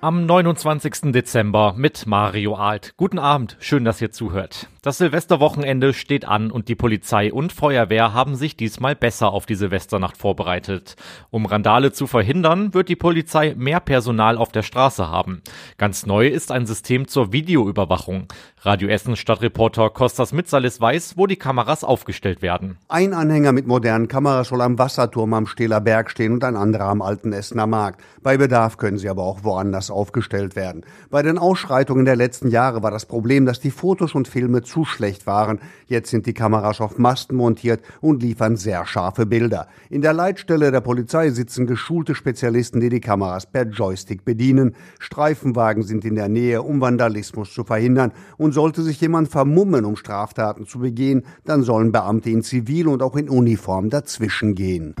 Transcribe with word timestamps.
Am 0.00 0.26
29. 0.26 1.10
Dezember 1.12 1.74
mit 1.76 2.06
Mario 2.06 2.54
Alt. 2.54 2.94
Guten 2.96 3.18
Abend, 3.18 3.56
schön, 3.58 3.84
dass 3.84 4.00
ihr 4.00 4.12
zuhört. 4.12 4.68
Das 4.80 4.98
Silvesterwochenende 4.98 5.92
steht 5.92 6.24
an 6.24 6.52
und 6.52 6.68
die 6.68 6.76
Polizei 6.76 7.32
und 7.32 7.52
Feuerwehr 7.52 8.14
haben 8.14 8.36
sich 8.36 8.56
diesmal 8.56 8.94
besser 8.94 9.32
auf 9.32 9.44
die 9.44 9.56
Silvesternacht 9.56 10.16
vorbereitet. 10.16 10.94
Um 11.30 11.46
Randale 11.46 11.90
zu 11.90 12.06
verhindern, 12.06 12.74
wird 12.74 12.88
die 12.88 12.94
Polizei 12.94 13.56
mehr 13.58 13.80
Personal 13.80 14.38
auf 14.38 14.52
der 14.52 14.62
Straße 14.62 15.08
haben. 15.08 15.42
Ganz 15.78 16.06
neu 16.06 16.28
ist 16.28 16.52
ein 16.52 16.64
System 16.64 17.08
zur 17.08 17.32
Videoüberwachung. 17.32 18.28
Radio 18.62 18.88
Essen 18.88 19.16
Stadtreporter 19.16 19.90
Kostas 19.90 20.32
Mitsalis 20.32 20.80
weiß, 20.80 21.16
wo 21.16 21.26
die 21.26 21.36
Kameras 21.36 21.82
aufgestellt 21.82 22.40
werden. 22.40 22.78
Ein 22.88 23.14
Anhänger 23.14 23.50
mit 23.50 23.66
modernen 23.66 24.06
Kameras 24.06 24.48
soll 24.48 24.60
am 24.60 24.78
Wasserturm 24.78 25.34
am 25.34 25.46
Stähler 25.46 25.80
Berg 25.80 26.08
stehen 26.10 26.34
und 26.34 26.44
ein 26.44 26.56
anderer 26.56 26.86
am 26.86 27.02
Alten 27.02 27.32
Essener 27.32 27.66
Markt. 27.66 28.00
Bei 28.22 28.36
Bedarf 28.36 28.78
können 28.78 28.98
sie 28.98 29.08
aber 29.08 29.24
auch 29.24 29.42
woanders 29.42 29.87
aufgestellt 29.90 30.56
werden. 30.56 30.84
Bei 31.10 31.22
den 31.22 31.38
Ausschreitungen 31.38 32.04
der 32.04 32.16
letzten 32.16 32.48
Jahre 32.48 32.82
war 32.82 32.90
das 32.90 33.06
Problem, 33.06 33.46
dass 33.46 33.60
die 33.60 33.70
Fotos 33.70 34.14
und 34.14 34.28
Filme 34.28 34.62
zu 34.62 34.84
schlecht 34.84 35.26
waren. 35.26 35.60
Jetzt 35.86 36.10
sind 36.10 36.26
die 36.26 36.34
Kameras 36.34 36.80
auf 36.80 36.98
Masten 36.98 37.36
montiert 37.36 37.82
und 38.00 38.22
liefern 38.22 38.56
sehr 38.56 38.86
scharfe 38.86 39.26
Bilder. 39.26 39.68
In 39.90 40.02
der 40.02 40.12
Leitstelle 40.12 40.70
der 40.70 40.80
Polizei 40.80 41.30
sitzen 41.30 41.66
geschulte 41.66 42.14
Spezialisten, 42.14 42.80
die 42.80 42.88
die 42.88 43.00
Kameras 43.00 43.46
per 43.46 43.66
Joystick 43.66 44.24
bedienen. 44.24 44.74
Streifenwagen 44.98 45.82
sind 45.82 46.04
in 46.04 46.14
der 46.14 46.28
Nähe, 46.28 46.62
um 46.62 46.80
Vandalismus 46.80 47.52
zu 47.52 47.64
verhindern. 47.64 48.12
Und 48.36 48.52
sollte 48.52 48.82
sich 48.82 49.00
jemand 49.00 49.28
vermummen, 49.28 49.84
um 49.84 49.96
Straftaten 49.96 50.66
zu 50.66 50.78
begehen, 50.78 51.24
dann 51.44 51.62
sollen 51.62 51.92
Beamte 51.92 52.30
in 52.30 52.42
Zivil 52.42 52.88
und 52.88 53.02
auch 53.02 53.16
in 53.16 53.28
Uniform 53.28 53.90
dazwischen 53.90 54.54
gehen. 54.54 54.94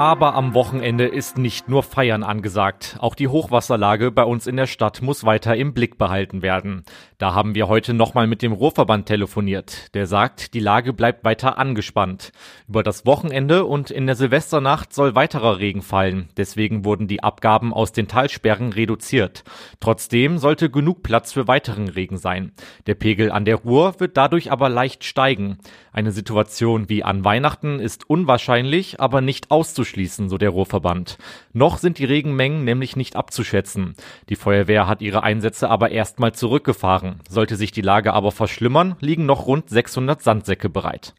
Aber 0.00 0.34
am 0.34 0.54
Wochenende 0.54 1.04
ist 1.06 1.36
nicht 1.36 1.68
nur 1.68 1.82
Feiern 1.82 2.22
angesagt. 2.22 2.96
Auch 3.00 3.14
die 3.14 3.28
Hochwasserlage 3.28 4.10
bei 4.10 4.24
uns 4.24 4.46
in 4.46 4.56
der 4.56 4.66
Stadt 4.66 5.02
muss 5.02 5.24
weiter 5.24 5.54
im 5.56 5.74
Blick 5.74 5.98
behalten 5.98 6.40
werden. 6.40 6.84
Da 7.18 7.34
haben 7.34 7.54
wir 7.54 7.68
heute 7.68 7.92
nochmal 7.92 8.26
mit 8.26 8.40
dem 8.40 8.52
Ruhrverband 8.52 9.04
telefoniert. 9.04 9.94
Der 9.94 10.06
sagt, 10.06 10.54
die 10.54 10.60
Lage 10.60 10.94
bleibt 10.94 11.22
weiter 11.26 11.58
angespannt. 11.58 12.32
Über 12.66 12.82
das 12.82 13.04
Wochenende 13.04 13.66
und 13.66 13.90
in 13.90 14.06
der 14.06 14.16
Silvesternacht 14.16 14.94
soll 14.94 15.14
weiterer 15.16 15.58
Regen 15.58 15.82
fallen. 15.82 16.30
Deswegen 16.34 16.86
wurden 16.86 17.06
die 17.06 17.22
Abgaben 17.22 17.74
aus 17.74 17.92
den 17.92 18.08
Talsperren 18.08 18.72
reduziert. 18.72 19.44
Trotzdem 19.80 20.38
sollte 20.38 20.70
genug 20.70 21.02
Platz 21.02 21.34
für 21.34 21.46
weiteren 21.46 21.88
Regen 21.88 22.16
sein. 22.16 22.52
Der 22.86 22.94
Pegel 22.94 23.30
an 23.30 23.44
der 23.44 23.56
Ruhr 23.56 24.00
wird 24.00 24.16
dadurch 24.16 24.50
aber 24.50 24.70
leicht 24.70 25.04
steigen. 25.04 25.58
Eine 25.92 26.12
Situation 26.12 26.88
wie 26.88 27.04
an 27.04 27.22
Weihnachten 27.22 27.80
ist 27.80 28.08
unwahrscheinlich, 28.08 28.98
aber 28.98 29.20
nicht 29.20 29.50
auszuschließen, 29.50 29.89
so 30.28 30.38
der 30.38 30.50
Ruhrverband. 30.50 31.18
Noch 31.52 31.78
sind 31.78 31.98
die 31.98 32.04
Regenmengen 32.04 32.64
nämlich 32.64 32.96
nicht 32.96 33.16
abzuschätzen. 33.16 33.94
Die 34.28 34.36
Feuerwehr 34.36 34.86
hat 34.86 35.02
ihre 35.02 35.22
Einsätze 35.22 35.68
aber 35.68 35.90
erstmal 35.90 36.32
zurückgefahren. 36.32 37.20
Sollte 37.28 37.56
sich 37.56 37.72
die 37.72 37.82
Lage 37.82 38.12
aber 38.12 38.32
verschlimmern, 38.32 38.96
liegen 39.00 39.26
noch 39.26 39.46
rund 39.46 39.68
600 39.68 40.22
Sandsäcke 40.22 40.68
bereit. 40.68 41.14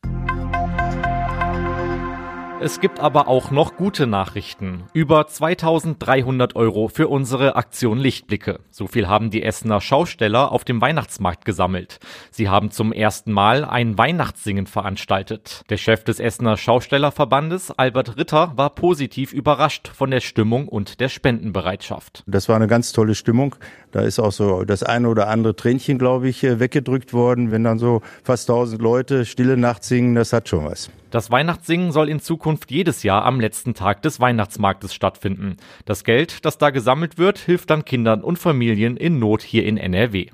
Es 2.64 2.80
gibt 2.80 3.00
aber 3.00 3.28
auch 3.28 3.50
noch 3.50 3.76
gute 3.76 4.06
Nachrichten. 4.06 4.84
Über 4.94 5.26
2300 5.26 6.56
Euro 6.56 6.90
für 6.90 7.08
unsere 7.08 7.56
Aktion 7.56 7.98
Lichtblicke. 7.98 8.60
So 8.70 8.86
viel 8.86 9.08
haben 9.08 9.32
die 9.32 9.42
Essener 9.42 9.82
Schausteller 9.82 10.52
auf 10.52 10.64
dem 10.64 10.80
Weihnachtsmarkt 10.80 11.44
gesammelt. 11.44 11.98
Sie 12.30 12.50
haben 12.50 12.70
zum 12.70 12.94
ersten 12.94 13.32
Mal 13.32 13.66
ein 13.66 13.98
Weihnachtssingen 13.98 14.68
veranstaltet. 14.68 15.64
Der 15.72 15.78
Chef 15.78 16.04
des 16.04 16.20
Essener 16.20 16.56
Schaustellerverbandes, 16.56 17.72
Albert 17.72 18.18
Ritter, 18.18 18.52
war 18.56 18.70
positiv 18.70 19.34
überrascht 19.34 19.88
von 19.88 20.12
der 20.12 20.22
Stimmung 20.22 20.68
und 20.68 21.00
der 21.00 21.10
Spendenbereitschaft. 21.10 22.24
Das 22.28 22.48
war 22.48 22.58
eine 22.58 22.68
ganz 22.68 22.92
tolle 22.92 23.16
Stimmung. 23.16 23.56
Da 23.92 24.02
ist 24.02 24.20
auch 24.20 24.32
so 24.32 24.66
das 24.66 24.84
eine 24.84 25.10
oder 25.10 25.30
andere 25.30 25.56
Tränchen, 25.56 25.98
glaube 25.98 26.30
ich, 26.30 26.44
weggedrückt 26.44 27.12
worden. 27.12 27.50
Wenn 27.50 27.64
dann 27.64 27.80
so 27.80 28.04
fast 28.24 28.48
1000 28.48 28.80
Leute 28.80 29.26
Stille 29.26 29.58
Nacht 29.58 29.84
singen, 29.84 30.14
das 30.14 30.32
hat 30.32 30.48
schon 30.48 30.66
was. 30.66 30.92
Das 31.12 31.30
Weihnachtssingen 31.30 31.92
soll 31.92 32.08
in 32.08 32.22
Zukunft 32.22 32.51
jedes 32.70 33.04
Jahr 33.04 33.26
am 33.26 33.40
letzten 33.40 33.74
Tag 33.74 34.02
des 34.02 34.20
Weihnachtsmarktes 34.20 34.94
stattfinden. 34.94 35.58
Das 35.86 36.04
Geld, 36.04 36.46
das 36.46 36.58
da 36.58 36.70
gesammelt 36.70 37.18
wird, 37.18 37.38
hilft 37.40 37.70
dann 37.70 37.86
Kindern 37.86 38.24
und 38.24 38.38
Familien 38.38 38.98
in 38.98 39.20
Not 39.20 39.42
hier 39.42 39.66
in 39.66 39.78
NRW. 39.78 40.28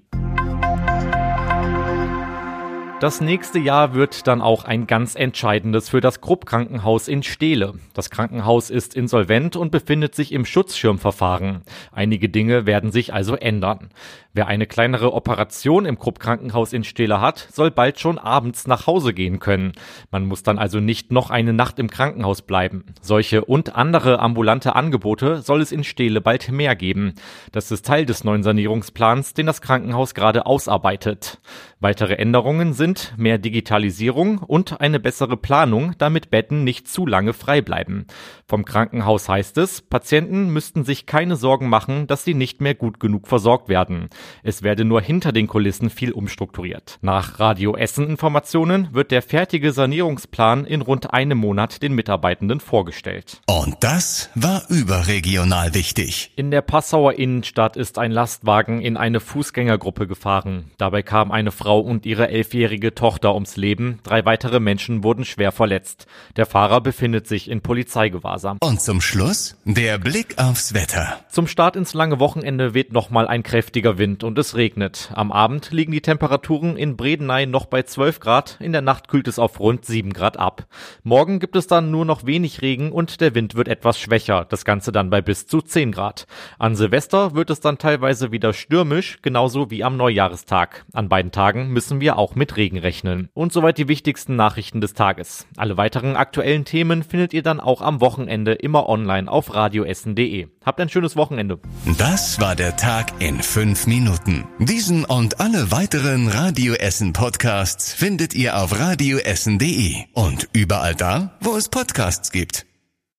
Das 2.99 3.21
nächste 3.21 3.59
Jahr 3.59 3.93
wird 3.93 4.25
dann 4.25 4.41
auch 4.41 4.63
ein 4.63 4.87
ganz 4.87 5.13
entscheidendes 5.13 5.87
für 5.87 6.01
das 6.01 6.19
Krupp-Krankenhaus 6.19 7.07
in 7.07 7.21
Steele. 7.21 7.75
Das 7.93 8.09
Krankenhaus 8.09 8.71
ist 8.71 8.95
insolvent 8.95 9.55
und 9.55 9.71
befindet 9.71 10.15
sich 10.15 10.31
im 10.31 10.45
Schutzschirmverfahren. 10.45 11.61
Einige 11.91 12.27
Dinge 12.27 12.65
werden 12.65 12.91
sich 12.91 13.13
also 13.13 13.35
ändern. 13.35 13.89
Wer 14.33 14.47
eine 14.47 14.67
kleinere 14.67 15.13
Operation 15.13 15.85
im 15.85 15.97
Krupp-Krankenhaus 15.97 16.73
in 16.73 16.83
Steele 16.83 17.21
hat, 17.21 17.47
soll 17.51 17.71
bald 17.71 17.99
schon 17.99 18.19
abends 18.19 18.67
nach 18.67 18.85
Hause 18.85 19.13
gehen 19.13 19.39
können. 19.39 19.73
Man 20.11 20.25
muss 20.25 20.43
dann 20.43 20.59
also 20.59 20.79
nicht 20.79 21.11
noch 21.11 21.31
eine 21.31 21.53
Nacht 21.53 21.79
im 21.79 21.89
Krankenhaus 21.89 22.43
bleiben. 22.43 22.85
Solche 23.01 23.45
und 23.45 23.75
andere 23.75 24.19
ambulante 24.19 24.75
Angebote 24.75 25.41
soll 25.41 25.61
es 25.61 25.71
in 25.71 25.83
Steele 25.83 26.21
bald 26.21 26.51
mehr 26.51 26.75
geben. 26.75 27.13
Das 27.51 27.71
ist 27.71 27.85
Teil 27.85 28.05
des 28.05 28.23
neuen 28.23 28.43
Sanierungsplans, 28.43 29.33
den 29.33 29.47
das 29.47 29.61
Krankenhaus 29.61 30.13
gerade 30.13 30.45
ausarbeitet. 30.45 31.39
Weitere 31.79 32.13
Änderungen 32.15 32.73
sind 32.73 32.86
sind 32.87 33.15
mehr 33.17 33.37
Digitalisierung 33.37 34.37
und 34.37 34.79
eine 34.79 35.01
bessere 35.01 35.35
Planung, 35.35 35.95
damit 35.97 36.29
Betten 36.29 36.63
nicht 36.63 36.87
zu 36.87 37.05
lange 37.05 37.33
frei 37.33 37.59
bleiben. 37.59 38.05
Vom 38.47 38.63
Krankenhaus 38.63 39.27
heißt 39.27 39.57
es, 39.57 39.81
Patienten 39.81 40.53
müssten 40.53 40.85
sich 40.85 41.05
keine 41.05 41.35
Sorgen 41.35 41.67
machen, 41.67 42.07
dass 42.07 42.23
sie 42.23 42.33
nicht 42.33 42.61
mehr 42.61 42.75
gut 42.75 43.01
genug 43.01 43.27
versorgt 43.27 43.67
werden. 43.67 44.07
Es 44.41 44.63
werde 44.63 44.85
nur 44.85 45.01
hinter 45.01 45.33
den 45.33 45.47
Kulissen 45.47 45.89
viel 45.89 46.13
umstrukturiert. 46.13 46.97
Nach 47.01 47.41
Radio 47.41 47.75
Essen 47.75 48.07
Informationen 48.07 48.87
wird 48.93 49.11
der 49.11 49.21
fertige 49.21 49.73
Sanierungsplan 49.73 50.63
in 50.63 50.81
rund 50.81 51.13
einem 51.13 51.39
Monat 51.39 51.83
den 51.83 51.91
Mitarbeitenden 51.91 52.61
vorgestellt. 52.61 53.41
Und 53.47 53.75
das 53.81 54.29
war 54.33 54.63
überregional 54.69 55.73
wichtig. 55.73 56.31
In 56.37 56.51
der 56.51 56.61
Passauer 56.61 57.15
Innenstadt 57.15 57.75
ist 57.75 57.99
ein 57.99 58.13
Lastwagen 58.13 58.79
in 58.79 58.95
eine 58.95 59.19
Fußgängergruppe 59.19 60.07
gefahren. 60.07 60.71
Dabei 60.77 61.01
kam 61.01 61.33
eine 61.33 61.51
Frau 61.51 61.81
und 61.81 62.05
ihre 62.05 62.29
elfjährige 62.29 62.76
dreijährige 62.77 62.93
Tochter 62.93 63.33
ums 63.33 63.57
Leben, 63.57 63.99
drei 64.03 64.23
weitere 64.25 64.59
Menschen 64.59 65.03
wurden 65.03 65.25
schwer 65.25 65.51
verletzt. 65.51 66.05
Der 66.35 66.45
Fahrer 66.45 66.81
befindet 66.81 67.27
sich 67.27 67.49
in 67.49 67.61
Polizeigewahrsam. 67.61 68.57
Und 68.61 68.81
zum 68.81 69.01
Schluss 69.01 69.57
der 69.65 69.97
Blick 69.97 70.37
aufs 70.37 70.73
Wetter. 70.73 71.19
Zum 71.29 71.47
Start 71.47 71.75
ins 71.75 71.93
lange 71.93 72.19
Wochenende 72.19 72.73
weht 72.73 72.93
nochmal 72.93 73.27
ein 73.27 73.43
kräftiger 73.43 73.97
Wind 73.97 74.23
und 74.23 74.37
es 74.37 74.55
regnet. 74.55 75.11
Am 75.13 75.31
Abend 75.31 75.71
liegen 75.71 75.91
die 75.91 76.01
Temperaturen 76.01 76.77
in 76.77 76.97
Bredeney 76.97 77.47
noch 77.47 77.65
bei 77.65 77.83
12 77.83 78.19
Grad, 78.19 78.57
in 78.59 78.71
der 78.71 78.81
Nacht 78.81 79.07
kühlt 79.07 79.27
es 79.27 79.39
auf 79.39 79.59
rund 79.59 79.85
7 79.85 80.13
Grad 80.13 80.37
ab. 80.37 80.67
Morgen 81.03 81.39
gibt 81.39 81.55
es 81.55 81.67
dann 81.67 81.89
nur 81.91 82.05
noch 82.05 82.25
wenig 82.25 82.61
Regen 82.61 82.91
und 82.91 83.21
der 83.21 83.33
Wind 83.33 83.55
wird 83.55 83.67
etwas 83.67 83.99
schwächer, 83.99 84.45
das 84.47 84.65
Ganze 84.65 84.91
dann 84.91 85.09
bei 85.09 85.21
bis 85.21 85.47
zu 85.47 85.61
10 85.61 85.91
Grad. 85.91 86.27
An 86.59 86.75
Silvester 86.75 87.33
wird 87.33 87.49
es 87.49 87.59
dann 87.59 87.77
teilweise 87.77 88.31
wieder 88.31 88.53
stürmisch, 88.53 89.19
genauso 89.21 89.71
wie 89.71 89.83
am 89.83 89.97
Neujahrestag. 89.97 90.85
An 90.93 91.09
beiden 91.09 91.31
Tagen 91.31 91.69
müssen 91.69 92.01
wir 92.01 92.17
auch 92.17 92.35
mit 92.35 92.55
Regen 92.57 92.66
Regen. 92.75 93.29
Und 93.33 93.53
soweit 93.53 93.77
die 93.77 93.87
wichtigsten 93.87 94.35
Nachrichten 94.35 94.81
des 94.81 94.93
Tages. 94.93 95.47
Alle 95.55 95.77
weiteren 95.77 96.17
aktuellen 96.17 96.65
Themen 96.65 97.03
findet 97.03 97.33
ihr 97.33 97.43
dann 97.43 97.61
auch 97.61 97.81
am 97.81 98.01
Wochenende 98.01 98.53
immer 98.53 98.89
online 98.89 99.31
auf 99.31 99.53
radioessen.de. 99.53 100.47
Habt 100.65 100.81
ein 100.81 100.89
schönes 100.89 101.15
Wochenende. 101.15 101.59
Das 101.97 102.41
war 102.41 102.55
der 102.55 102.75
Tag 102.75 103.13
in 103.19 103.41
fünf 103.41 103.87
Minuten. 103.87 104.45
Diesen 104.59 105.05
und 105.05 105.39
alle 105.39 105.71
weiteren 105.71 106.27
Radio 106.27 106.73
Essen 106.73 107.13
Podcasts 107.13 107.93
findet 107.93 108.33
ihr 108.33 108.61
auf 108.61 108.77
radioessen.de 108.77 109.95
und 110.13 110.49
überall 110.51 110.95
da, 110.95 111.37
wo 111.39 111.55
es 111.55 111.69
Podcasts 111.69 112.31
gibt. 112.31 112.66